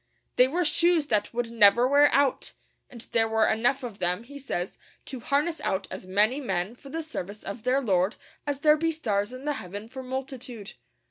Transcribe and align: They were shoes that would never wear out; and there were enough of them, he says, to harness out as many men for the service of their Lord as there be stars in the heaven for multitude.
They 0.35 0.47
were 0.47 0.65
shoes 0.65 1.05
that 1.09 1.31
would 1.31 1.51
never 1.51 1.87
wear 1.87 2.09
out; 2.11 2.53
and 2.89 3.01
there 3.11 3.27
were 3.27 3.45
enough 3.47 3.83
of 3.83 3.99
them, 3.99 4.23
he 4.23 4.39
says, 4.39 4.79
to 5.05 5.19
harness 5.19 5.59
out 5.61 5.87
as 5.91 6.07
many 6.07 6.41
men 6.41 6.73
for 6.73 6.89
the 6.89 7.03
service 7.03 7.43
of 7.43 7.61
their 7.61 7.81
Lord 7.81 8.15
as 8.47 8.61
there 8.61 8.77
be 8.77 8.89
stars 8.91 9.31
in 9.31 9.45
the 9.45 9.53
heaven 9.61 9.87
for 9.87 10.01
multitude. 10.01 10.73